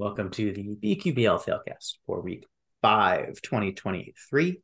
[0.00, 2.46] Welcome to the BQBL Failcast for week
[2.80, 4.62] five, 2023.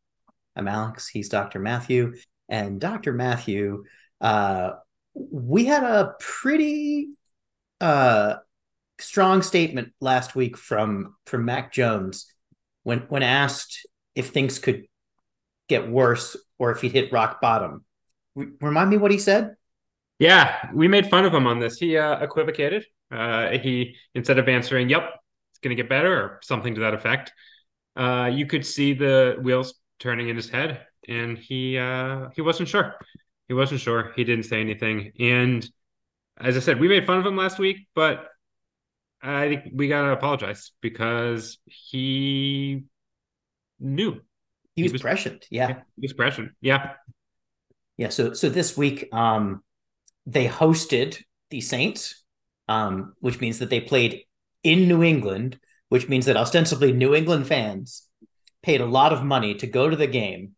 [0.56, 1.08] I'm Alex.
[1.08, 1.58] He's Dr.
[1.58, 2.14] Matthew.
[2.48, 3.12] And Dr.
[3.12, 3.84] Matthew,
[4.22, 4.70] uh,
[5.12, 7.10] we had a pretty
[7.82, 8.36] uh,
[8.98, 12.32] strong statement last week from from Mac Jones
[12.84, 14.86] when when asked if things could
[15.68, 17.84] get worse or if he'd hit rock bottom.
[18.34, 19.56] remind me what he said.
[20.18, 21.76] Yeah, we made fun of him on this.
[21.76, 22.86] He uh, equivocated.
[23.10, 25.10] Uh, he instead of answering, "Yep,
[25.56, 27.32] it's going to get better" or something to that effect,
[27.96, 32.68] uh, you could see the wheels turning in his head, and he uh, he wasn't
[32.68, 32.94] sure.
[33.48, 34.12] He wasn't sure.
[34.16, 35.66] He didn't say anything, and
[36.38, 38.28] as I said, we made fun of him last week, but
[39.22, 42.84] I think we gotta apologize because he
[43.80, 44.20] knew
[44.74, 45.46] he was, he was prescient.
[45.50, 46.52] Yeah, he was prescient.
[46.60, 46.92] Yeah,
[47.96, 48.10] yeah.
[48.10, 49.62] So so this week, um,
[50.26, 52.24] they hosted the Saints,
[52.68, 54.25] um, which means that they played
[54.66, 58.08] in New England, which means that ostensibly New England fans
[58.62, 60.56] paid a lot of money to go to the game.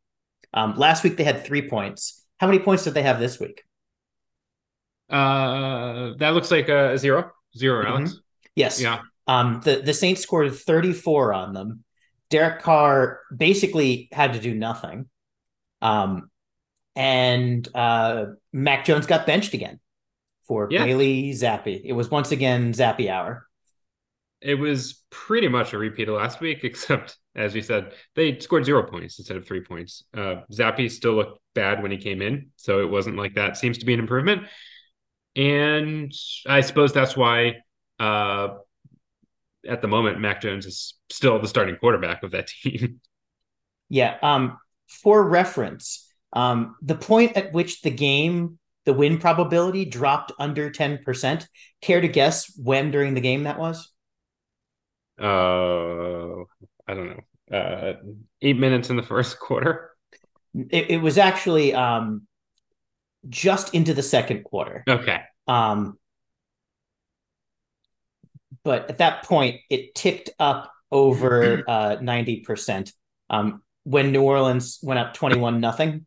[0.55, 2.25] Um, last week they had three points.
[2.39, 3.63] How many points did they have this week?
[5.11, 7.97] Uh, that looks like a zero, zero, mm-hmm.
[7.97, 8.21] Alex.
[8.57, 8.81] Yes.
[8.81, 9.01] Yeah.
[9.27, 11.85] Um, the the Saints scored 34 on them.
[12.31, 15.09] Derek Carr basically had to do nothing.
[15.83, 16.31] Um,
[16.97, 19.81] and uh, Mac Jones got benched again
[20.47, 20.85] for yeah.
[20.85, 21.81] Bailey Zappe.
[21.85, 23.48] It was once again Zappe hour.
[24.41, 28.65] It was pretty much a repeat of last week, except as you said, they scored
[28.65, 30.05] zero points instead of three points.
[30.15, 33.57] Uh, Zappe still looked bad when he came in, so it wasn't like that.
[33.57, 34.43] Seems to be an improvement,
[35.37, 36.13] and
[36.47, 37.57] I suppose that's why.
[37.99, 38.59] Uh,
[39.67, 43.01] at the moment, Mac Jones is still the starting quarterback of that team.
[43.89, 44.17] Yeah.
[44.23, 50.71] Um, for reference, um, the point at which the game, the win probability dropped under
[50.71, 51.47] 10%,
[51.81, 53.91] care to guess when during the game that was?
[55.21, 56.43] Uh,
[56.87, 57.57] I don't know.
[57.57, 57.95] Uh,
[58.43, 59.91] eight minutes in the first quarter.
[60.55, 62.27] It, it was actually um,
[63.29, 64.85] just into the second quarter.
[64.89, 65.21] Okay.
[65.47, 65.99] Um,
[68.65, 72.93] but at that point, it ticked up over uh, 90%.
[73.31, 76.07] Um, when New Orleans went up 21 nothing,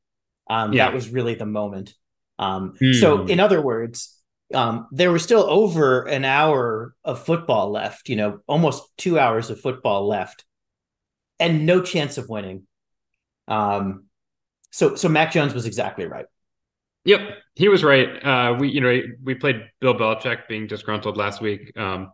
[0.52, 0.86] um, yeah.
[0.86, 1.94] That was really the moment.
[2.38, 3.00] Um, mm.
[3.00, 4.21] So, in other words,
[4.54, 9.50] um, there was still over an hour of football left, you know, almost two hours
[9.50, 10.46] of football left,
[11.40, 12.68] and no chance of winning.
[13.48, 14.06] Um,
[14.72, 16.26] so, so Mac Jones was exactly right.
[17.04, 17.22] Yep,
[17.56, 18.24] he was right.
[18.24, 21.76] Uh, we, you know, we played Bill Belichick being disgruntled last week.
[21.78, 22.12] Um,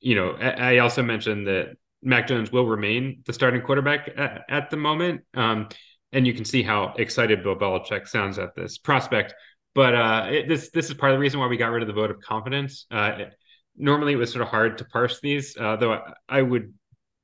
[0.00, 4.42] you know, I, I also mentioned that Mac Jones will remain the starting quarterback at,
[4.48, 5.22] at the moment.
[5.34, 5.68] Um,
[6.12, 9.34] and you can see how excited Bill Belichick sounds at this prospect.
[9.78, 11.86] But uh, it, this this is part of the reason why we got rid of
[11.86, 12.86] the vote of confidence.
[12.90, 13.38] Uh, it,
[13.76, 16.74] normally, it was sort of hard to parse these, uh, though I, I, would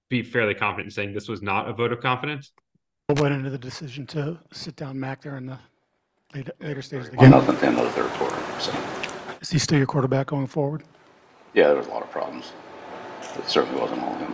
[0.08, 2.52] be fairly confident in saying this was not a vote of confidence.
[3.08, 5.58] What went into the decision to sit down Mac there in the
[6.32, 7.32] later, later stages of the game?
[7.32, 8.40] Well, nothing at the end of the third quarter.
[8.60, 8.72] So.
[9.40, 10.84] Is he still your quarterback going forward?
[11.54, 12.52] Yeah, there was a lot of problems.
[13.36, 14.32] It certainly wasn't all him.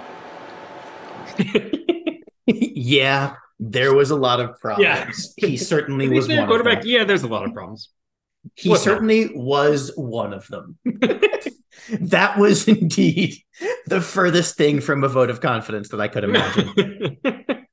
[2.47, 5.35] yeah, there was a lot of problems.
[5.39, 5.49] Yeah.
[5.49, 6.85] He certainly was one quarterback.
[6.85, 7.89] Yeah, there's a lot of problems.
[8.55, 9.37] He What's certainly that?
[9.37, 10.79] was one of them.
[12.01, 13.37] that was indeed
[13.87, 17.19] the furthest thing from a vote of confidence that I could imagine.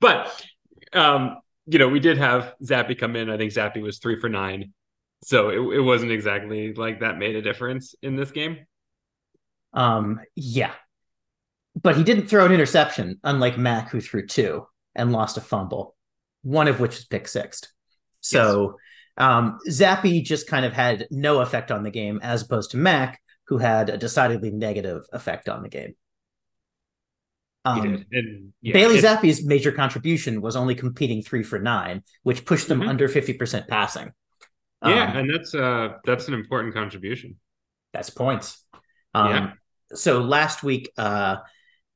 [0.00, 0.44] but
[0.92, 3.30] um, you know, we did have Zappe come in.
[3.30, 4.72] I think Zappe was three for nine.
[5.22, 8.58] So it, it wasn't exactly like that made a difference in this game.
[9.72, 10.72] Um, yeah,
[11.80, 15.94] but he didn't throw an interception, unlike Mac, who threw two and lost a fumble,
[16.42, 17.62] one of which was pick six.
[18.20, 18.89] So yes.
[19.16, 23.20] Um, Zappe just kind of had no effect on the game, as opposed to Mac,
[23.46, 25.94] who had a decidedly negative effect on the game.
[27.64, 32.46] Um, and, yeah, Bailey it, Zappe's major contribution was only competing three for nine, which
[32.46, 32.88] pushed them mm-hmm.
[32.88, 34.12] under fifty percent passing.
[34.82, 37.36] Yeah, um, and that's uh that's an important contribution.
[37.92, 38.64] That's points.
[39.12, 39.52] Um, yeah.
[39.92, 41.36] So last week, uh,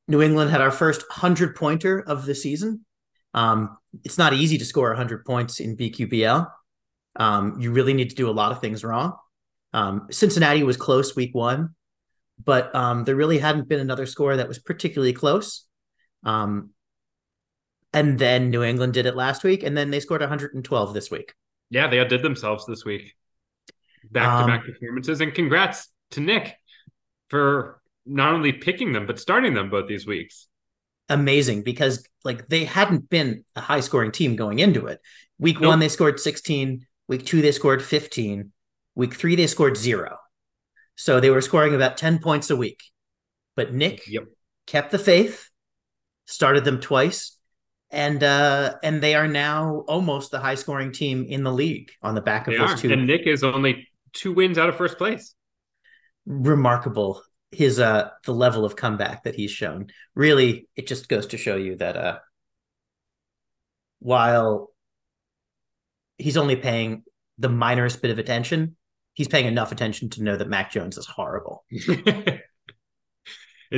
[0.07, 2.85] New England had our first 100 pointer of the season.
[3.33, 6.47] Um, it's not easy to score 100 points in BQBL.
[7.15, 9.15] Um, you really need to do a lot of things wrong.
[9.73, 11.75] Um, Cincinnati was close week one,
[12.43, 15.65] but um, there really hadn't been another score that was particularly close.
[16.23, 16.71] Um,
[17.93, 21.33] and then New England did it last week, and then they scored 112 this week.
[21.69, 23.13] Yeah, they outdid themselves this week.
[24.11, 26.55] Back to back um, performances, and congrats to Nick
[27.29, 30.47] for not only picking them but starting them both these weeks.
[31.09, 34.99] Amazing because like they hadn't been a high scoring team going into it.
[35.39, 35.69] Week nope.
[35.69, 38.51] one they scored 16, week two they scored 15,
[38.95, 40.17] week three they scored zero.
[40.95, 42.81] So they were scoring about 10 points a week.
[43.55, 44.25] But Nick Yep.
[44.67, 45.49] kept the faith,
[46.25, 47.37] started them twice,
[47.89, 52.15] and uh, and they are now almost the high scoring team in the league on
[52.15, 52.77] the back of They those are.
[52.77, 52.91] two.
[52.91, 55.33] And Nick is only two wins out of first place.
[56.25, 59.87] Remarkable his uh the level of comeback that he's shown.
[60.15, 62.19] Really, it just goes to show you that uh
[63.99, 64.71] while
[66.17, 67.03] he's only paying
[67.37, 68.77] the minorest bit of attention,
[69.13, 71.65] he's paying enough attention to know that Mac Jones is horrible.
[71.69, 72.41] it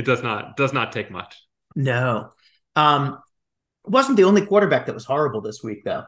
[0.04, 1.36] does not does not take much.
[1.74, 2.30] No.
[2.76, 3.18] Um
[3.84, 6.04] wasn't the only quarterback that was horrible this week though.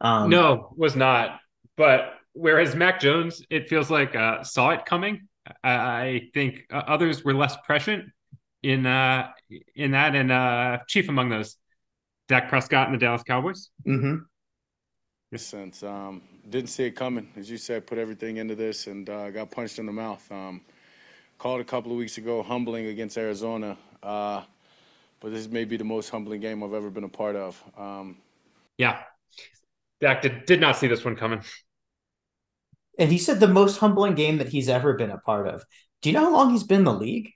[0.00, 1.40] Um no, was not.
[1.76, 5.28] But whereas Mac Jones, it feels like uh, saw it coming.
[5.64, 8.04] I, I think uh, others were less prescient
[8.62, 9.28] in uh,
[9.74, 11.56] in that, and uh, chief among those,
[12.28, 13.70] Dak Prescott and the Dallas Cowboys.
[13.86, 14.22] mhm.
[15.30, 15.82] Good sense.
[15.84, 17.86] Um, didn't see it coming, as you said.
[17.86, 20.26] Put everything into this and uh, got punched in the mouth.
[20.32, 20.60] Um,
[21.38, 23.76] called a couple of weeks ago, humbling against Arizona.
[24.02, 24.42] Uh,
[25.20, 27.62] but this may be the most humbling game I've ever been a part of.
[27.78, 28.16] Um,
[28.76, 29.02] Yeah,
[30.00, 31.42] Dak did, did not see this one coming.
[32.98, 35.64] And he said the most humbling game that he's ever been a part of.
[36.02, 37.30] Do you know how long he's been in the league?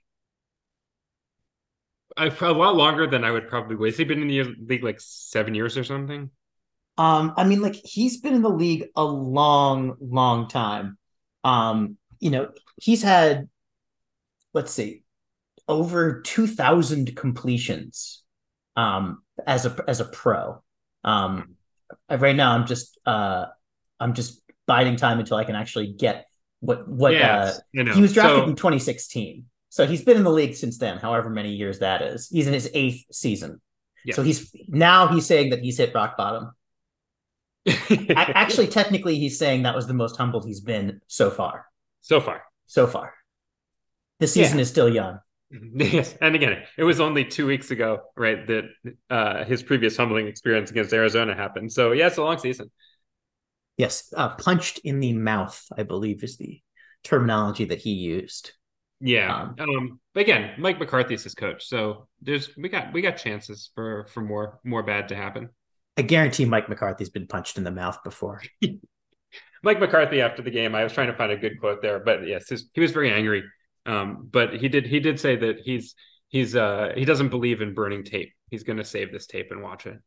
[2.17, 3.89] I, a lot longer than I would probably wait.
[3.93, 6.29] Has he been in the league like seven years or something?
[6.97, 10.97] Um, I mean, like he's been in the league a long, long time.
[11.43, 12.49] Um, you know,
[12.81, 13.49] he's had,
[14.53, 15.03] let's see,
[15.67, 18.23] over two thousand completions,
[18.75, 20.63] um, as a as a pro.
[21.03, 21.55] Um,
[22.09, 23.45] right now, I'm just uh,
[23.99, 26.25] I'm just biding time until I can actually get
[26.61, 27.93] what what Yes, uh, I know.
[27.93, 29.45] he was drafted So- in 2016.
[29.69, 32.29] So he's been in the league since then, however many years that is.
[32.29, 33.59] He's in his eighth season.
[34.05, 34.15] Yeah.
[34.15, 36.51] So he's now he's saying that he's hit rock bottom.
[38.15, 41.65] Actually, technically, he's saying that was the most humbled he's been so far.
[42.01, 42.43] so far.
[42.67, 43.13] So far,
[44.19, 44.61] the season Yeah.
[44.61, 45.19] is still young.
[45.51, 48.63] Yes, and again, it was only two weeks ago, right, that
[49.09, 51.71] uh, his previous humbling experience against Arizona happened.
[51.71, 52.71] So yeah, it's a long season.
[53.77, 56.61] Yes, uh, punched in the mouth, I believe, is the
[57.03, 58.53] terminology that he used.
[59.01, 59.41] Yeah.
[59.41, 63.69] Um, Um, but again, Mike McCarthy's his coach, so there's we got we got chances
[63.75, 65.49] for for more more bad to happen.
[65.97, 68.41] I guarantee Mike McCarthy's been punched in the mouth before.
[69.63, 72.27] Mike McCarthy after the game, I was trying to find a good quote there, but
[72.27, 73.43] yes, his, he was very angry.
[73.85, 75.95] Um, but he did he did say that he's
[76.29, 78.33] he's uh he doesn't believe in burning tape.
[78.49, 79.97] He's going to save this tape and watch it.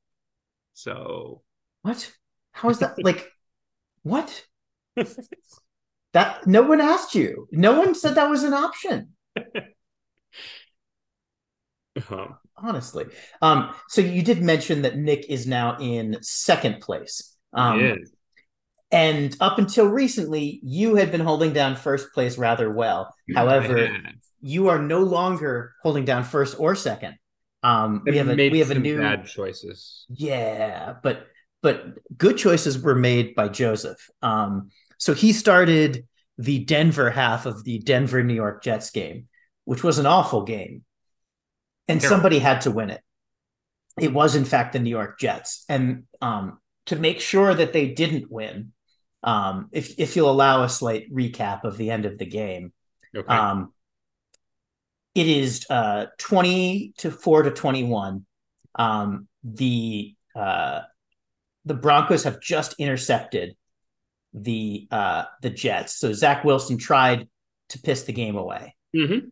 [0.75, 1.43] So
[1.83, 2.13] What?
[2.53, 3.03] How is that?
[3.03, 3.29] like,
[4.03, 4.45] what?
[6.15, 7.49] That no one asked you.
[7.53, 9.11] No one said that was an option.
[12.11, 13.07] um, honestly.
[13.43, 17.37] Um, so you did mention that Nick is now in second place.
[17.53, 17.97] Um,
[18.91, 23.15] and up until recently, you had been holding down first place rather well.
[23.35, 23.91] However,
[24.41, 27.17] you are no longer holding down first or second.
[27.63, 30.07] Um, we have a we have a new bad choices.
[30.09, 31.27] yeah, but
[31.61, 31.85] but
[32.17, 33.99] good choices were made by Joseph.
[34.23, 36.07] Um, so he started
[36.39, 39.29] the Denver half of the Denver New York Jets game,
[39.65, 40.85] which was an awful game,
[41.89, 42.17] and Terrible.
[42.17, 43.01] somebody had to win it.
[44.01, 47.89] It was in fact the New York Jets, and um, to make sure that they
[47.89, 48.73] didn't win,
[49.23, 52.73] um, if if you'll allow a slight recap of the end of the game,
[53.17, 53.27] Okay.
[53.35, 53.73] um,
[55.15, 58.25] it is uh, 20 to 4 to 21.
[58.77, 60.83] Um, the uh,
[61.65, 63.57] the Broncos have just intercepted
[64.33, 65.97] the uh, the Jets.
[65.99, 67.29] So Zach Wilson tried
[67.71, 68.77] to piss the game away.
[68.95, 69.31] Mhm.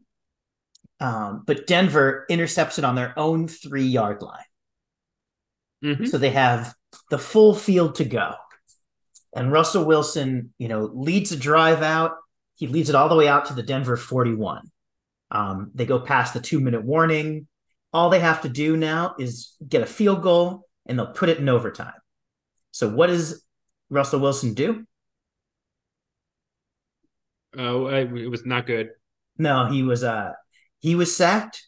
[1.00, 4.44] Um, but Denver intercepts it on their own three yard line.
[5.84, 6.08] Mhm.
[6.08, 6.74] So they have
[7.10, 8.34] the full field to go.
[9.34, 12.12] And Russell Wilson, you know, leads a drive out.
[12.54, 14.70] He leads it all the way out to the Denver 41.
[15.30, 17.46] Um, they go past the two minute warning.
[17.92, 21.38] All they have to do now is get a field goal and they'll put it
[21.38, 21.92] in overtime.
[22.70, 23.44] So what does
[23.90, 24.86] Russell Wilson do?
[27.56, 28.90] Oh, it was not good.
[29.38, 30.32] No, he was uh
[30.80, 31.62] he was sacked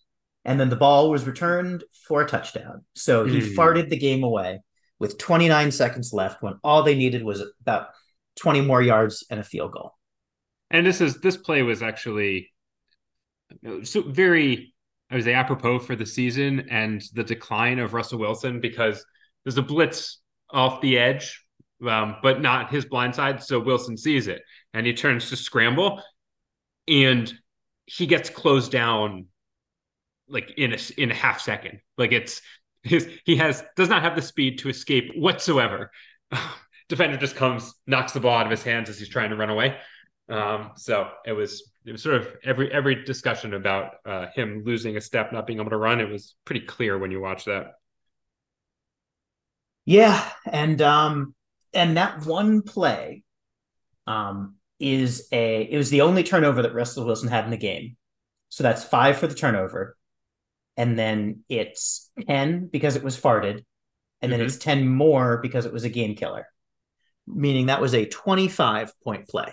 [0.45, 2.85] and then the ball was returned for a touchdown.
[2.95, 3.55] So he Hmm.
[3.59, 4.61] farted the game away
[4.99, 7.89] with 29 seconds left when all they needed was about
[8.37, 9.95] 20 more yards and a field goal.
[10.71, 12.51] And this is this play was actually
[13.83, 14.75] so very
[15.11, 19.05] I would say apropos for the season and the decline of Russell Wilson because
[19.43, 21.43] there's a blitz off the edge,
[21.87, 23.43] um, but not his blind side.
[23.43, 24.43] So Wilson sees it
[24.75, 26.03] and he turns to scramble
[26.87, 27.33] and
[27.89, 29.27] he gets closed down
[30.29, 31.81] like in a in a half second.
[31.97, 32.43] Like it's
[32.83, 35.91] his he has does not have the speed to escape whatsoever.
[36.89, 39.51] Defender just comes, knocks the ball out of his hands as he's trying to run
[39.51, 39.77] away.
[40.31, 44.97] Um, so it was it was sort of every every discussion about uh, him losing
[44.97, 46.01] a step, not being able to run.
[46.01, 47.73] It was pretty clear when you watch that.
[49.87, 51.35] Yeah, and um,
[51.73, 53.23] and that one play,
[54.07, 57.97] um, is a it was the only turnover that Russell Wilson had in the game,
[58.49, 59.97] so that's five for the turnover,
[60.77, 63.65] and then it's ten because it was farted,
[64.23, 64.47] and then mm-hmm.
[64.47, 66.47] it's ten more because it was a game killer,
[67.27, 69.53] meaning that was a twenty-five point play.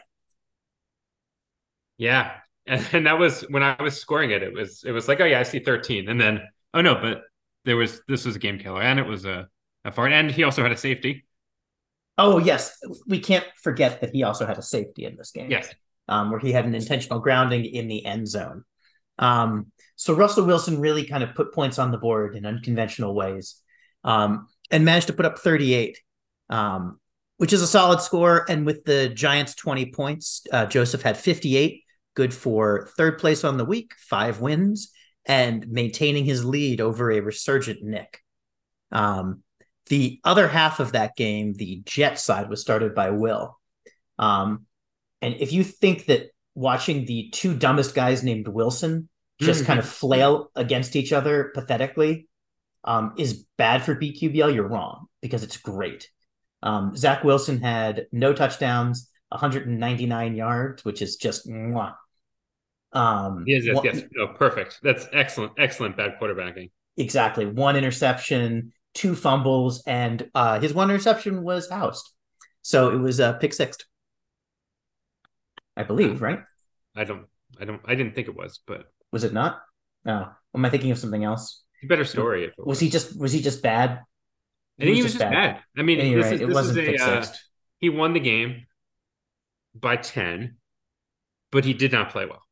[1.98, 2.34] Yeah,
[2.68, 4.44] and, and that was when I was scoring it.
[4.44, 6.42] It was it was like, oh yeah, I see thirteen, and then
[6.74, 7.22] oh no, but
[7.64, 9.48] there was this was a game killer, and it was a
[9.84, 11.25] a fart, and he also had a safety.
[12.18, 15.52] Oh yes, we can't forget that he also had a safety in this game.
[15.52, 15.74] Yes,
[16.08, 18.64] um, where he had an intentional grounding in the end zone.
[19.18, 23.62] Um, so Russell Wilson really kind of put points on the board in unconventional ways,
[24.04, 26.00] um, and managed to put up 38,
[26.50, 27.00] um,
[27.38, 28.46] which is a solid score.
[28.50, 31.84] And with the Giants' 20 points, uh, Joseph had 58
[32.16, 34.92] good for third place on the week, five wins,
[35.26, 38.20] and maintaining his lead over a resurgent Nick.
[38.92, 39.44] Um,
[39.88, 43.60] the other half of that game, the Jet side, was started by Will.
[44.18, 44.66] Um,
[45.22, 49.10] and if you think that watching the two dumbest guys named Wilson
[49.42, 49.68] just mm-hmm.
[49.68, 52.28] kind of flail against each other pathetically
[52.84, 56.10] um, is bad for BQBL, you're wrong because it's great.
[56.64, 61.94] Um, Zach Wilson had no touchdowns, 199 yards, which is just mwah.
[62.94, 64.02] Um, yes, yes, one, yes.
[64.14, 64.80] No, perfect.
[64.82, 66.72] That's excellent, excellent bad quarterbacking.
[66.98, 67.46] Exactly.
[67.46, 72.10] One interception, two fumbles, and uh, his one interception was housed.
[72.64, 73.78] So it was a uh, pick six.
[75.78, 76.40] I believe, right?
[76.96, 77.28] I don't,
[77.60, 79.62] I don't, I didn't think it was, but was it not?
[80.06, 80.30] No.
[80.56, 81.64] Am I thinking of something else?
[81.84, 82.54] A better story.
[82.58, 82.66] Was.
[82.66, 82.80] was.
[82.80, 84.00] he just, was he just bad?
[84.78, 85.32] He I think was he was just bad.
[85.32, 85.62] bad.
[85.78, 87.26] I mean, this is, this it wasn't is a, uh,
[87.80, 88.66] he won the game
[89.76, 90.56] by 10,
[91.52, 92.44] but he did not play well.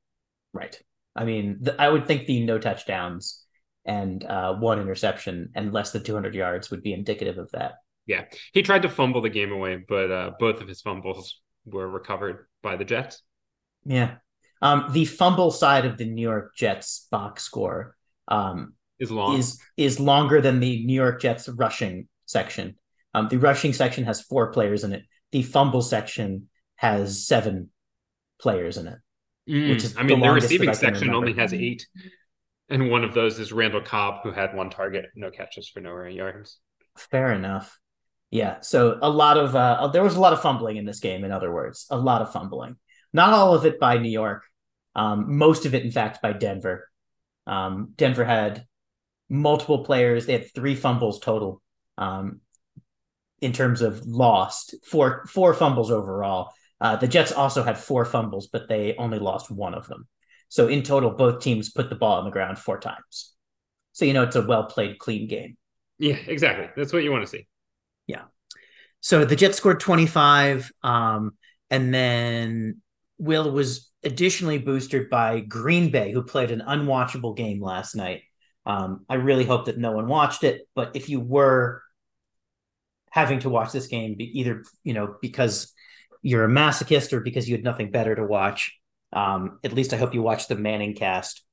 [0.53, 0.79] Right.
[1.15, 3.42] I mean, the, I would think the no touchdowns
[3.85, 7.73] and uh, one interception and less than 200 yards would be indicative of that.
[8.05, 8.25] Yeah.
[8.53, 12.47] He tried to fumble the game away, but uh, both of his fumbles were recovered
[12.61, 13.21] by the Jets.
[13.85, 14.15] Yeah.
[14.61, 17.95] Um, the fumble side of the New York Jets box score
[18.29, 22.75] um, is long is is longer than the New York Jets rushing section.
[23.13, 25.03] Um, the rushing section has four players in it.
[25.33, 26.47] The fumble section
[26.77, 27.71] has seven
[28.39, 28.99] players in it.
[29.49, 31.85] Mm, which is I mean, the, the receiving section only has eight,
[32.74, 36.03] and one of those is Randall Cobb, who had one target, no catches for no
[36.06, 36.58] yards.
[36.98, 37.80] Fair enough.
[38.32, 41.24] Yeah, so a lot of uh, there was a lot of fumbling in this game.
[41.24, 42.77] In other words, a lot of fumbling.
[43.13, 44.44] Not all of it by New York.
[44.96, 46.89] Um, most of it, in fact, by Denver.
[47.46, 48.65] Um, Denver had
[49.30, 50.25] multiple players.
[50.25, 51.62] They had three fumbles total
[52.00, 52.42] um,
[53.39, 54.74] in terms of lost.
[54.84, 56.53] Four four fumbles overall.
[56.82, 60.08] Uh, the Jets also had four fumbles, but they only lost one of them.
[60.53, 63.33] So in total, both teams put the ball on the ground four times.
[63.93, 65.57] So you know it's a well played, clean game.
[65.98, 66.69] Yeah, exactly.
[66.77, 67.48] That's what you want to see.
[68.05, 68.25] Yeah.
[69.00, 71.31] So the Jets scored 25, um,
[71.72, 72.81] and then
[73.17, 78.22] Will was additionally boosted by Green Bay, who played an unwatchable game last night.
[78.63, 81.81] Um, I really hope that no one watched it, but if you were
[83.10, 85.74] having to watch this game, either you know because
[86.22, 88.77] you're a masochist or because you had nothing better to watch.
[89.13, 91.43] Um, at least I hope you watched the Manning cast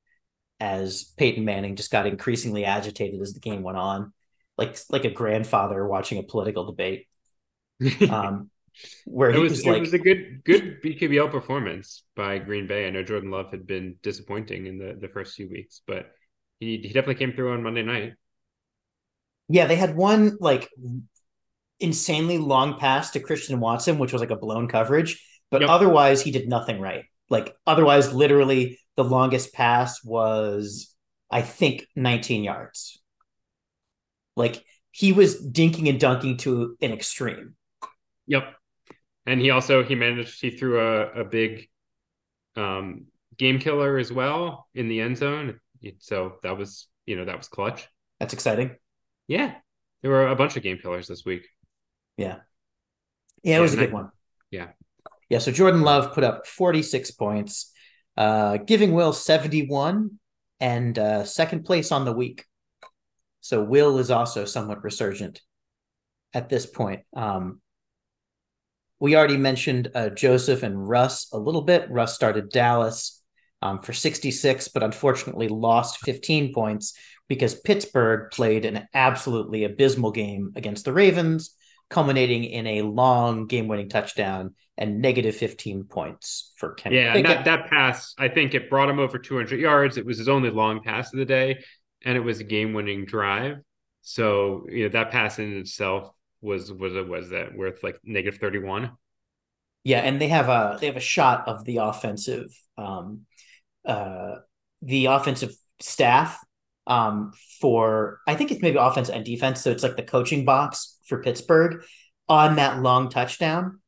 [0.59, 4.13] as Peyton Manning just got increasingly agitated as the game went on,
[4.57, 7.07] like like a grandfather watching a political debate.
[8.09, 8.51] Um,
[9.05, 12.87] where it was, was like, it was a good good BQBL performance by Green Bay.
[12.87, 16.11] I know Jordan Love had been disappointing in the the first few weeks, but
[16.59, 18.13] he he definitely came through on Monday night.
[19.49, 20.69] Yeah, they had one like
[21.79, 25.69] insanely long pass to Christian Watson, which was like a blown coverage, but yep.
[25.69, 27.05] otherwise he did nothing right.
[27.31, 30.93] Like otherwise, literally the longest pass was
[31.31, 33.01] I think 19 yards.
[34.35, 37.55] Like he was dinking and dunking to an extreme.
[38.27, 38.53] Yep.
[39.25, 41.69] And he also he managed he threw a, a big
[42.57, 43.05] um
[43.37, 45.59] game killer as well in the end zone.
[45.99, 47.87] So that was you know that was clutch.
[48.19, 48.75] That's exciting.
[49.27, 49.55] Yeah.
[50.01, 51.47] There were a bunch of game killers this week.
[52.17, 52.39] Yeah.
[53.41, 54.09] Yeah, it was a good one.
[54.51, 54.67] Yeah.
[55.31, 55.37] Yeah.
[55.37, 57.71] So Jordan Love put up 46 points,
[58.17, 60.19] uh, giving Will 71
[60.59, 62.43] and uh, second place on the week.
[63.39, 65.39] So Will is also somewhat resurgent
[66.33, 67.03] at this point.
[67.15, 67.61] Um,
[68.99, 71.89] we already mentioned uh, Joseph and Russ a little bit.
[71.89, 73.23] Russ started Dallas
[73.61, 76.93] um, for 66, but unfortunately lost 15 points
[77.29, 81.55] because Pittsburgh played an absolutely abysmal game against the Ravens
[81.91, 87.45] culminating in a long game-winning touchdown and negative 15 points for Kenny yeah, and that,
[87.45, 89.97] that pass, I think it brought him over 200 yards.
[89.97, 91.63] It was his only long pass of the day,
[92.03, 93.57] and it was a game-winning drive.
[94.01, 96.09] So you know that pass in itself
[96.41, 98.91] was was was that worth like negative 31.
[99.83, 103.25] Yeah, and they have a they have a shot of the offensive um
[103.85, 104.35] uh
[104.81, 106.39] the offensive staff
[106.87, 109.61] um for I think it's maybe offense and defense.
[109.61, 111.83] So it's like the coaching box for Pittsburgh
[112.27, 113.81] on that long touchdown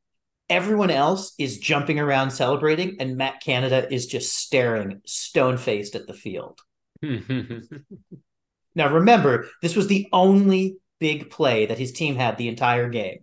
[0.50, 6.06] Everyone else is jumping around celebrating, and Matt Canada is just staring stone faced at
[6.06, 6.60] the field.
[7.02, 13.20] now, remember, this was the only big play that his team had the entire game,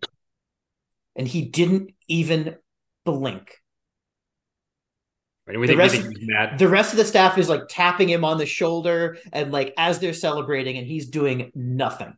[1.16, 2.56] and he didn't even
[3.06, 3.61] blink.
[5.52, 9.18] The rest, of, the rest of the staff is like tapping him on the shoulder
[9.34, 12.14] and like as they're celebrating, and he's doing nothing.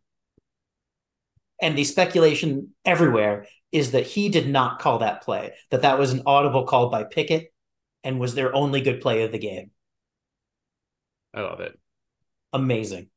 [1.61, 6.11] And the speculation everywhere is that he did not call that play, that that was
[6.13, 7.53] an audible call by Pickett
[8.03, 9.71] and was their only good play of the game.
[11.33, 11.77] I love it.
[12.51, 13.09] Amazing.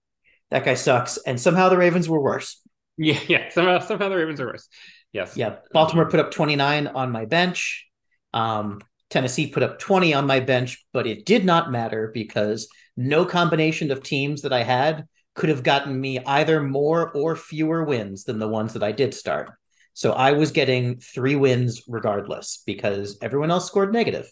[0.50, 1.18] That guy sucks.
[1.18, 2.60] And somehow the Ravens were worse.
[2.96, 3.50] Yeah, yeah.
[3.50, 4.68] Somehow, somehow the Ravens are worse.
[5.12, 5.36] Yes.
[5.36, 5.56] Yeah.
[5.72, 7.86] Baltimore put up 29 on my bench.
[8.32, 13.24] Um, Tennessee put up 20 on my bench, but it did not matter because no
[13.24, 18.24] combination of teams that I had could have gotten me either more or fewer wins
[18.24, 19.50] than the ones that I did start.
[19.92, 24.30] So I was getting three wins regardless because everyone else scored negative.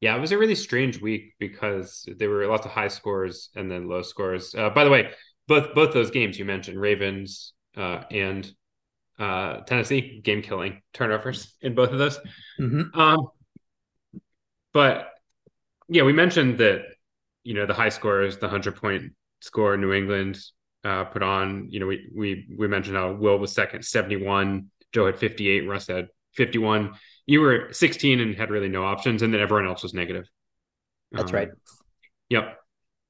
[0.00, 3.70] Yeah, it was a really strange week because there were lots of high scores and
[3.70, 4.54] then low scores.
[4.54, 5.10] Uh, by the way,
[5.48, 8.48] both both those games you mentioned, Ravens uh, and
[9.18, 12.18] uh, Tennessee, game killing turnovers in both of those.
[12.60, 12.98] Mm-hmm.
[12.98, 13.28] Um,
[14.78, 15.08] but
[15.88, 16.82] yeah, we mentioned that
[17.42, 20.38] you know the high scores, the hundred point score, New England
[20.84, 21.66] uh, put on.
[21.68, 24.70] You know, we we we mentioned how Will was second, seventy one.
[24.92, 25.62] Joe had fifty eight.
[25.62, 26.92] Russ had fifty one.
[27.26, 30.30] You were sixteen and had really no options, and then everyone else was negative.
[31.10, 31.48] That's um, right.
[32.28, 32.56] Yep.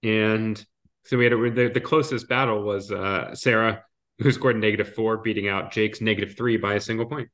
[0.04, 0.66] And
[1.04, 3.84] so we had a, the the closest battle was uh, Sarah,
[4.20, 7.28] who scored negative four, beating out Jake's negative three by a single point.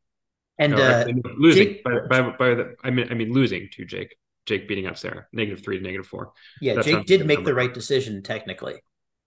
[0.58, 1.04] And uh,
[1.36, 4.16] losing Jake, by, by, by the I mean I mean losing to Jake.
[4.46, 6.32] Jake beating up Sarah, negative three to negative four.
[6.60, 7.50] Yeah, That's Jake did make number.
[7.50, 8.80] the right decision technically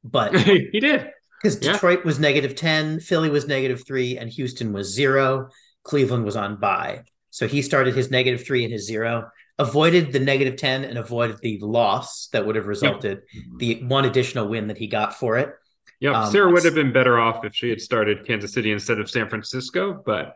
[0.03, 1.09] but he did
[1.41, 5.49] because Detroit was negative 10, Philly was negative three, and Houston was zero.
[5.83, 7.03] Cleveland was on bye.
[7.29, 11.37] So he started his negative three and his zero, avoided the negative 10 and avoided
[11.41, 13.43] the loss that would have resulted, yep.
[13.57, 15.53] the one additional win that he got for it.
[15.99, 16.15] Yep.
[16.15, 19.09] Um, Sarah would have been better off if she had started Kansas City instead of
[19.09, 20.33] San Francisco, but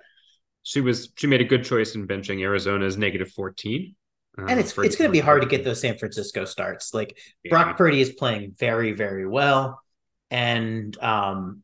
[0.62, 3.96] she was she made a good choice in benching Arizona's negative 14
[4.38, 6.94] and it's it's going to be hard to get those San Francisco starts.
[6.94, 7.50] Like yeah.
[7.50, 9.82] Brock Purdy is playing very very well,
[10.30, 11.64] and um,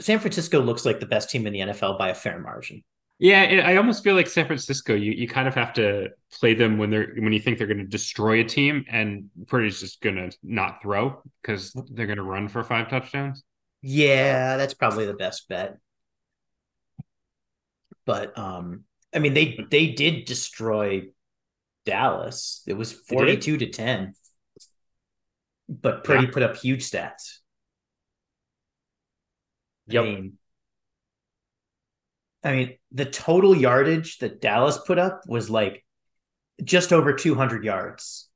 [0.00, 2.82] San Francisco looks like the best team in the NFL by a fair margin.
[3.18, 4.94] Yeah, I almost feel like San Francisco.
[4.94, 7.78] You you kind of have to play them when they're when you think they're going
[7.78, 12.24] to destroy a team, and Purdy's just going to not throw because they're going to
[12.24, 13.42] run for five touchdowns.
[13.82, 15.78] Yeah, that's probably the best bet.
[18.04, 21.04] But um, I mean, they they did destroy
[21.84, 22.62] Dallas.
[22.66, 24.14] It was 42 to 10.
[25.68, 26.30] But Purdy yeah.
[26.32, 27.38] put up huge stats.
[29.86, 30.02] Yep.
[30.02, 30.32] I mean,
[32.42, 35.84] I mean, the total yardage that Dallas put up was like
[36.62, 38.28] just over 200 yards.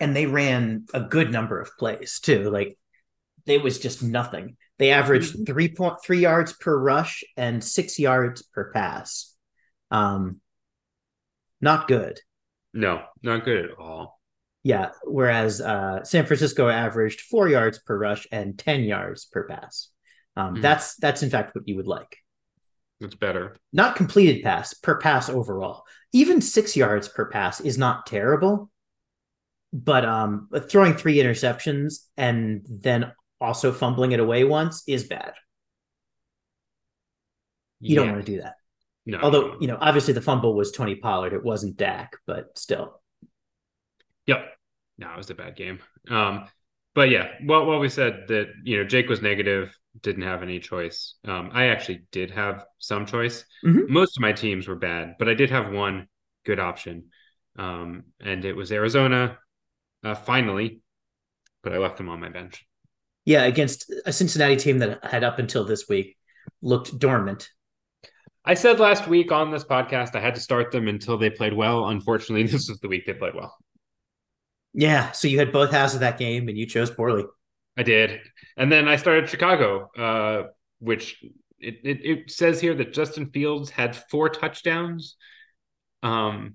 [0.00, 2.50] And they ran a good number of plays too.
[2.50, 2.78] Like
[3.46, 4.56] it was just nothing.
[4.78, 5.84] They averaged mm-hmm.
[5.84, 9.34] 3.3 yards per rush and six yards per pass.
[9.90, 10.40] Um,
[11.66, 12.20] not good.
[12.72, 14.20] No, not good at all.
[14.62, 14.90] Yeah.
[15.02, 19.88] Whereas uh, San Francisco averaged four yards per rush and 10 yards per pass.
[20.36, 22.18] Um, mm That's that's in fact what you would like.
[23.00, 23.56] That's better.
[23.72, 25.82] Not completed pass per pass overall.
[26.12, 28.70] Even six yards per pass is not terrible,
[29.72, 35.32] but um, throwing three interceptions and then also fumbling it away once is bad.
[37.80, 38.00] You yeah.
[38.00, 38.54] don't want to do that.
[39.06, 39.20] No.
[39.22, 41.32] Although, you know, obviously the fumble was Tony Pollard.
[41.32, 43.00] It wasn't Dak, but still.
[44.26, 44.44] Yep.
[44.98, 45.78] No, it was a bad game.
[46.10, 46.46] Um,
[46.94, 50.58] but yeah, well, well, we said that, you know, Jake was negative, didn't have any
[50.58, 51.14] choice.
[51.24, 53.44] Um, I actually did have some choice.
[53.64, 53.92] Mm-hmm.
[53.92, 56.08] Most of my teams were bad, but I did have one
[56.44, 57.10] good option.
[57.58, 59.38] Um, and it was Arizona,
[60.02, 60.80] uh, finally,
[61.62, 62.66] but I left them on my bench.
[63.24, 66.16] Yeah, against a Cincinnati team that had up until this week
[66.62, 67.50] looked dormant
[68.46, 71.52] I said last week on this podcast I had to start them until they played
[71.52, 71.88] well.
[71.88, 73.56] Unfortunately, this was the week they played well.
[74.72, 77.24] Yeah, so you had both halves of that game and you chose poorly.
[77.78, 78.20] I did.
[78.56, 80.48] And then I started Chicago, uh,
[80.80, 81.22] which
[81.58, 85.16] it, it, it says here that Justin Fields had four touchdowns.
[86.02, 86.54] Um,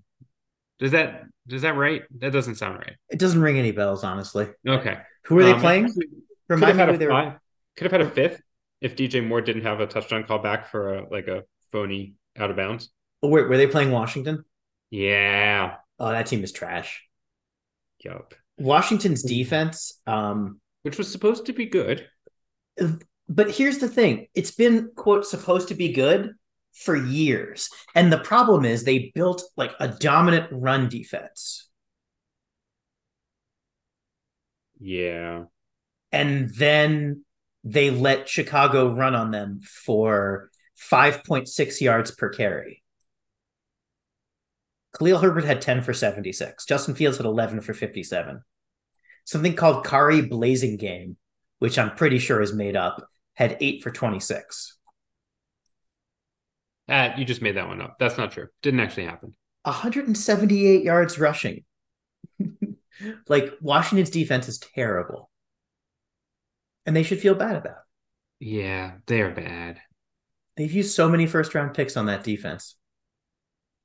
[0.80, 2.04] does that does that right?
[2.20, 2.94] That doesn't sound right.
[3.10, 4.48] It doesn't ring any bells, honestly.
[4.68, 4.98] Okay.
[5.26, 5.86] Who are they Um, playing?
[5.88, 6.06] Could
[6.48, 7.40] Remind have, me had who a they were.
[7.76, 8.42] could have had a fifth
[8.82, 12.50] if DJ Moore didn't have a touchdown call back for a like a phony out
[12.52, 12.90] of bounds.
[13.24, 14.46] Oh, wait, were they playing Washington?
[14.90, 15.76] Yeah.
[16.00, 17.04] Oh, that team is trash.
[18.04, 18.34] Yup.
[18.58, 20.00] Washington's defense.
[20.08, 22.08] Um, Which was supposed to be good.
[23.30, 26.34] but here's the thing: it's been quote supposed to be good
[26.74, 31.70] for years, and the problem is they built like a dominant run defense,
[34.80, 35.46] Yeah.
[36.12, 37.24] and then
[37.64, 40.50] they let Chicago run on them for
[40.82, 42.82] five point six yards per carry.
[44.98, 46.66] Khalil Herbert had 10 for 76.
[46.66, 48.42] Justin Fields had 11 for 57.
[49.24, 51.16] Something called Kari Blazing Game,
[51.60, 54.78] which I'm pretty sure is made up, had 8 for 26.
[56.90, 57.96] Uh, you just made that one up.
[58.00, 58.48] That's not true.
[58.62, 59.34] Didn't actually happen.
[59.64, 61.64] 178 yards rushing.
[63.30, 65.30] like Washington's defense is terrible.
[66.86, 67.78] And they should feel bad about
[68.40, 68.46] it.
[68.46, 69.80] Yeah, they are bad.
[70.62, 72.76] They've used so many first round picks on that defense.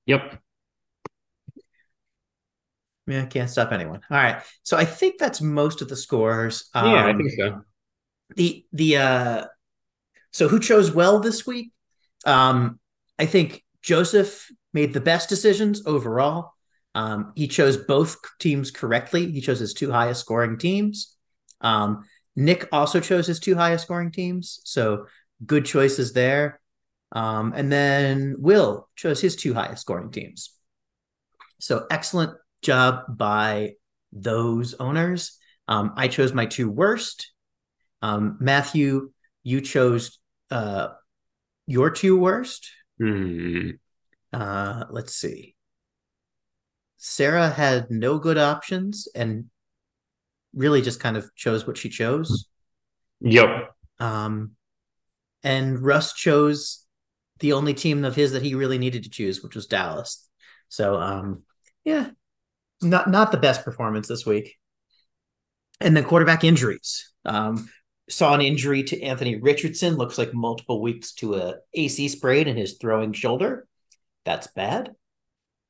[0.04, 0.42] Yep.
[3.06, 4.02] Yeah, can't stop anyone.
[4.10, 4.42] All right.
[4.62, 6.68] So I think that's most of the scores.
[6.74, 7.62] Yeah, I Um, think so.
[8.36, 9.44] the the uh
[10.32, 11.72] so who chose well this week
[12.26, 12.80] um
[13.18, 16.52] i think joseph made the best decisions overall
[16.94, 21.16] um he chose both teams correctly he chose his two highest scoring teams
[21.60, 25.06] um nick also chose his two highest scoring teams so
[25.46, 26.60] good choices there
[27.12, 30.50] um and then will chose his two highest scoring teams
[31.58, 33.72] so excellent job by
[34.12, 35.38] those owners
[35.68, 37.32] um i chose my two worst
[38.02, 39.10] um, Matthew,
[39.42, 40.18] you chose
[40.50, 40.88] uh,
[41.66, 42.70] your two worst.
[42.98, 43.70] Hmm.
[44.32, 45.54] Uh, let's see.
[46.98, 49.46] Sarah had no good options and
[50.54, 52.48] really just kind of chose what she chose.
[53.20, 53.74] Yep.
[53.98, 54.52] Um,
[55.42, 56.85] and Russ chose
[57.40, 60.28] the only team of his that he really needed to choose, which was Dallas.
[60.68, 61.42] So, um,
[61.84, 62.10] yeah,
[62.82, 64.56] not not the best performance this week.
[65.80, 67.12] And then quarterback injuries.
[67.24, 67.68] Um,
[68.08, 69.96] saw an injury to Anthony Richardson.
[69.96, 73.66] Looks like multiple weeks to a AC sprain in his throwing shoulder.
[74.24, 74.92] That's bad.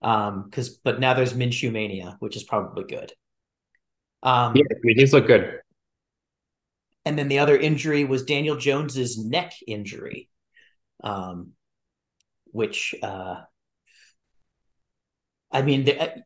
[0.03, 3.13] Um, because but now there's Minshew mania, which is probably good.
[4.23, 5.61] Um, Yeah, I mean, he's looked good.
[7.05, 10.29] and then the other injury was Daniel Jones's neck injury,
[11.05, 11.53] um,
[12.53, 13.43] which uh,
[15.51, 16.23] I mean they,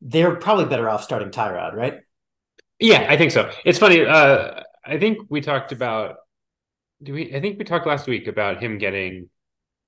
[0.00, 2.00] they're probably better off starting Tyrod, right?
[2.78, 3.50] Yeah, I think so.
[3.64, 4.04] It's funny.
[4.04, 6.16] Uh, I think we talked about.
[7.02, 7.34] Do we?
[7.34, 9.28] I think we talked last week about him getting.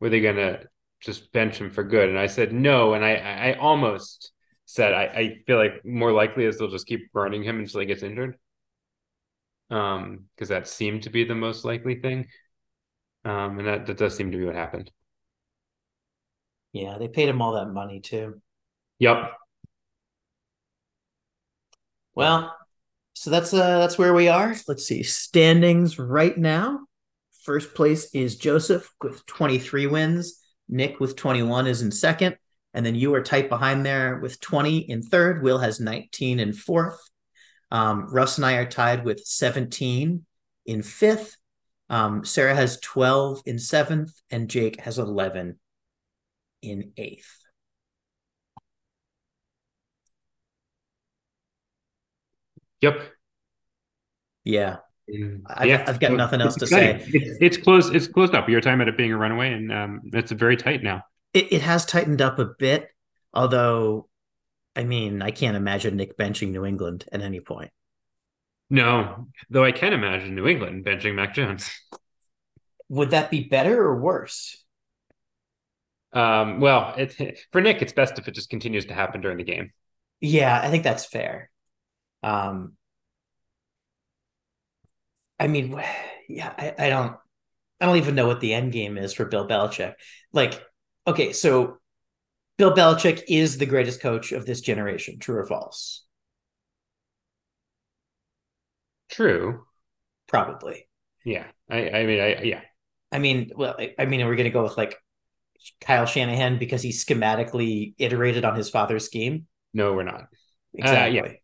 [0.00, 0.60] Were they gonna
[1.00, 2.08] just bench him for good?
[2.08, 2.94] And I said no.
[2.94, 4.32] And I, I almost
[4.66, 7.86] said I, I feel like more likely is they'll just keep burning him until he
[7.86, 8.36] gets injured.
[9.70, 12.28] Um, because that seemed to be the most likely thing.
[13.24, 14.90] Um, and that, that does seem to be what happened.
[16.72, 18.40] Yeah, they paid him all that money too.
[18.98, 19.32] Yep.
[22.14, 22.56] Well,
[23.14, 24.54] so that's uh that's where we are.
[24.66, 26.80] Let's see standings right now.
[27.42, 30.40] First place is Joseph with 23 wins.
[30.68, 32.36] Nick with 21 is in second,
[32.72, 35.42] and then you are tight behind there with 20 in third.
[35.42, 37.00] Will has 19 in fourth.
[37.70, 40.24] Um, Russ and I are tied with 17
[40.66, 41.36] in fifth.
[41.90, 45.58] Um, Sarah has 12 in seventh, and Jake has 11
[46.62, 47.38] in eighth.
[52.80, 53.00] Yep.
[54.44, 54.76] Yeah,
[55.46, 57.00] I've- yeah, I've got nothing else it's to say.
[57.06, 57.94] It's, it's closed.
[57.94, 58.48] It's closed up.
[58.48, 61.04] You were talking about it being a runaway, and um, it's very tight now.
[61.32, 62.88] it, it has tightened up a bit,
[63.32, 64.08] although
[64.74, 67.70] I mean, I can't imagine Nick benching New England at any point.
[68.68, 71.70] No, though I can imagine New England benching Mac Jones.
[72.88, 74.61] Would that be better or worse?
[76.12, 79.44] Um, well, it, for Nick, it's best if it just continues to happen during the
[79.44, 79.72] game.
[80.20, 81.50] Yeah, I think that's fair.
[82.22, 82.74] Um,
[85.38, 85.80] I mean,
[86.28, 87.16] yeah, I, I don't,
[87.80, 89.94] I don't even know what the end game is for Bill Belichick.
[90.32, 90.62] Like,
[91.06, 91.78] okay, so
[92.58, 95.18] Bill Belichick is the greatest coach of this generation.
[95.18, 96.04] True or false?
[99.08, 99.66] True.
[100.28, 100.86] Probably.
[101.24, 101.46] Yeah.
[101.68, 102.60] I, I mean, I, yeah.
[103.10, 104.96] I mean, well, I, I mean, are we going to go with like
[105.80, 109.46] Kyle Shanahan because he schematically iterated on his father's scheme?
[109.74, 110.26] No, we're not.
[110.74, 111.42] Exactly.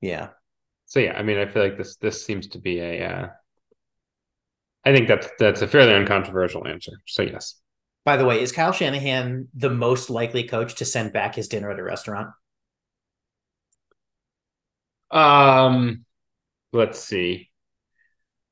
[0.00, 0.28] yeah.
[0.86, 3.28] So yeah, I mean, I feel like this this seems to be a uh,
[4.84, 6.92] I think that's that's a fairly uncontroversial answer.
[7.06, 7.56] So yes.
[8.04, 11.70] By the way, is Kyle Shanahan the most likely coach to send back his dinner
[11.70, 12.30] at a restaurant?
[15.10, 16.04] Um,
[16.72, 17.50] let's see.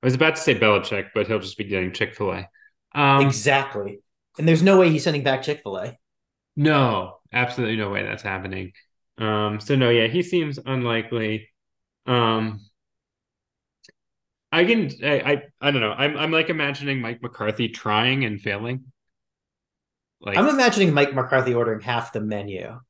[0.03, 2.49] I was about to say Belichick, but he'll just be getting Chick Fil A.
[2.95, 4.01] Um, exactly,
[4.39, 5.99] and there's no way he's sending back Chick Fil A.
[6.57, 8.73] No, absolutely no way that's happening.
[9.19, 11.49] Um, so no, yeah, he seems unlikely.
[12.07, 12.65] Um,
[14.51, 15.93] I can, I, I, I don't know.
[15.93, 18.85] I'm, I'm like imagining Mike McCarthy trying and failing.
[20.21, 22.81] Like, I'm imagining Mike McCarthy ordering half the menu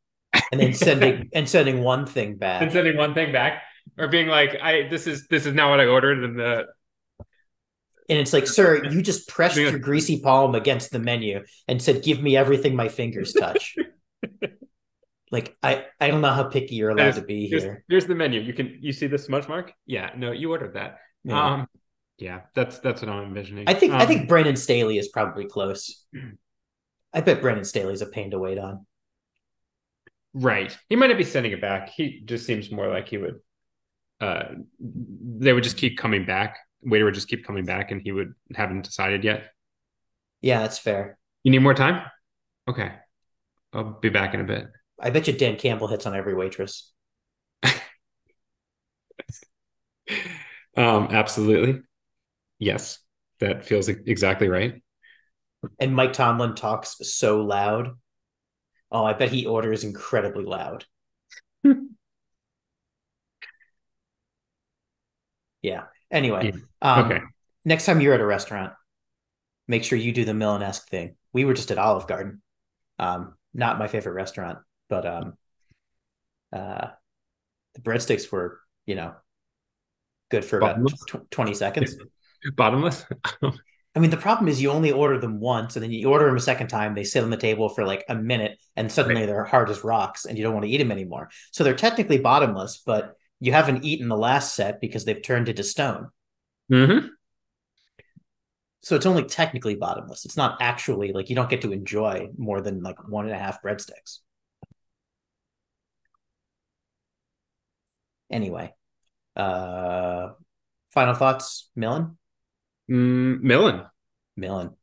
[0.53, 3.63] and then sending and sending one thing back and sending one thing back
[3.99, 6.67] or being like i this is this is not what i ordered and the
[8.09, 12.03] and it's like sir you just pressed your greasy palm against the menu and said
[12.03, 13.77] give me everything my fingers touch
[15.31, 18.40] like i i don't know how picky you're allowed to be here here's the menu
[18.40, 21.53] you can you see the smudge mark yeah no you ordered that yeah.
[21.53, 21.68] um
[22.18, 25.47] yeah that's that's what i'm envisioning i think um, i think brandon staley is probably
[25.47, 26.05] close
[27.12, 28.87] i bet brandon staley's a pain to wait on
[30.35, 30.77] Right.
[30.88, 31.90] He might not be sending it back.
[31.90, 33.40] He just seems more like he would
[34.21, 34.44] uh
[34.81, 36.59] they would just keep coming back.
[36.83, 39.51] Waiter would just keep coming back and he would haven't decided yet.
[40.41, 41.19] Yeah, that's fair.
[41.43, 42.03] You need more time?
[42.69, 42.93] Okay.
[43.73, 44.69] I'll be back in a bit.
[45.01, 46.93] I bet you Dan Campbell hits on every waitress.
[50.77, 51.83] um, absolutely.
[52.59, 52.99] Yes,
[53.41, 54.83] that feels exactly right.
[55.81, 57.97] And Mike Tomlin talks so loud
[58.91, 60.87] Oh, I bet he orders incredibly loud.
[65.62, 65.85] yeah.
[66.11, 67.21] Anyway, um, okay.
[67.64, 68.73] Next time you're at a restaurant,
[69.66, 71.16] make sure you do the Millen-esque thing.
[71.33, 72.42] We were just at Olive Garden.
[72.99, 75.35] Um, not my favorite restaurant, but um,
[76.53, 76.88] uh,
[77.75, 79.14] the breadsticks were, you know,
[80.31, 80.94] good for Bottomless?
[81.11, 81.97] about tw- 20 seconds.
[82.57, 83.05] Bottomless?
[83.94, 86.37] I mean, the problem is you only order them once, and then you order them
[86.37, 86.94] a second time.
[86.94, 89.27] They sit on the table for like a minute, and suddenly right.
[89.27, 91.31] they're hard as rocks, and you don't want to eat them anymore.
[91.53, 95.62] So they're technically bottomless, but you haven't eaten the last set because they've turned into
[95.62, 96.09] stone.
[96.72, 97.09] Mm-hmm.
[98.81, 100.24] So it's only technically bottomless.
[100.24, 103.38] It's not actually like you don't get to enjoy more than like one and a
[103.38, 104.18] half breadsticks.
[108.31, 108.72] Anyway,
[109.37, 110.31] uh,
[110.90, 112.18] final thoughts, Millen.
[112.90, 113.85] Mm, Millen.
[114.37, 114.79] Millen.